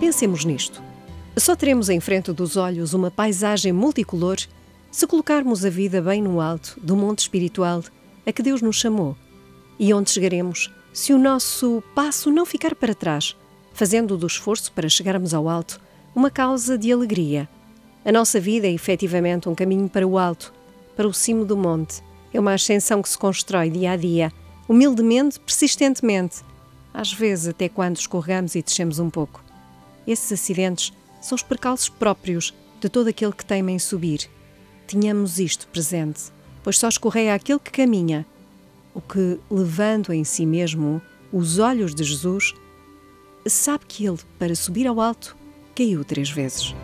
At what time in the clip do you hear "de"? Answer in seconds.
16.78-16.92, 32.80-32.88, 41.94-42.04